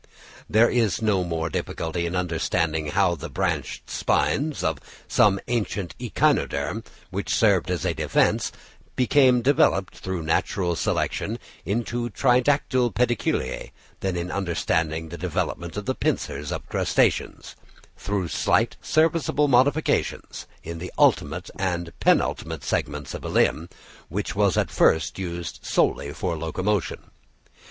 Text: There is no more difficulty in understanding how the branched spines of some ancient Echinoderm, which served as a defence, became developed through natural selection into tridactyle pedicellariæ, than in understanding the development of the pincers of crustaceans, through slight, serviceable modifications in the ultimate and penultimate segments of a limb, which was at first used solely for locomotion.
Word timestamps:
There 0.49 0.67
is 0.67 0.99
no 0.99 1.23
more 1.23 1.47
difficulty 1.51 2.07
in 2.07 2.15
understanding 2.15 2.87
how 2.87 3.13
the 3.13 3.29
branched 3.29 3.87
spines 3.87 4.63
of 4.63 4.79
some 5.07 5.39
ancient 5.47 5.93
Echinoderm, 5.99 6.83
which 7.11 7.35
served 7.35 7.69
as 7.69 7.85
a 7.85 7.93
defence, 7.93 8.51
became 8.95 9.43
developed 9.43 9.95
through 9.95 10.23
natural 10.23 10.75
selection 10.75 11.37
into 11.65 12.09
tridactyle 12.09 12.91
pedicellariæ, 12.95 13.69
than 13.99 14.15
in 14.17 14.31
understanding 14.31 15.09
the 15.09 15.19
development 15.19 15.77
of 15.77 15.85
the 15.85 15.93
pincers 15.93 16.51
of 16.51 16.67
crustaceans, 16.67 17.55
through 17.95 18.27
slight, 18.27 18.77
serviceable 18.81 19.47
modifications 19.47 20.47
in 20.63 20.79
the 20.79 20.91
ultimate 20.97 21.51
and 21.59 21.93
penultimate 21.99 22.63
segments 22.63 23.13
of 23.13 23.23
a 23.23 23.29
limb, 23.29 23.69
which 24.09 24.35
was 24.35 24.57
at 24.57 24.71
first 24.71 25.19
used 25.19 25.59
solely 25.61 26.11
for 26.11 26.35
locomotion. 26.35 27.11